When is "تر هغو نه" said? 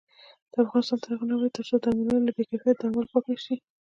1.03-1.33